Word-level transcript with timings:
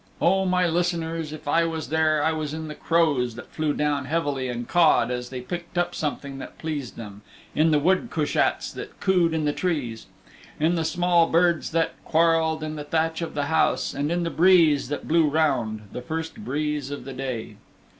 O 0.19 0.45
my 0.47 0.65
listeners, 0.65 1.31
if 1.31 1.47
I 1.47 1.63
was 1.65 1.89
there 1.89 2.23
I 2.23 2.31
was 2.31 2.55
in 2.55 2.69
the 2.69 2.73
crows 2.73 3.35
that 3.35 3.51
flew 3.51 3.71
down 3.71 4.05
heavily 4.05 4.47
and 4.47 4.67
cawed 4.67 5.11
as 5.11 5.29
they 5.29 5.41
picked 5.41 5.77
up 5.77 5.93
something 5.93 6.39
that 6.39 6.57
pleased 6.57 6.97
them, 6.97 7.21
in 7.53 7.69
the 7.69 7.77
wood 7.77 8.09
cushats 8.09 8.71
that 8.73 8.99
cooed 8.99 9.31
in 9.31 9.45
the 9.45 9.53
trees, 9.53 10.07
in 10.59 10.73
the 10.73 10.85
small 10.85 11.27
birds 11.27 11.69
that 11.69 11.91
quarreled 12.03 12.63
in 12.63 12.77
the 12.77 12.83
thatch 12.83 13.21
of 13.21 13.35
the 13.35 13.45
house, 13.45 13.93
and 13.93 14.11
in 14.11 14.23
the 14.23 14.31
breeze 14.31 14.87
that 14.87 15.07
blew 15.07 15.27
round 15.27 15.83
the 15.91 16.01
first 16.01 16.37
breeze 16.37 16.89
of 16.89 17.05
the 17.05 17.13
day. 17.13 17.57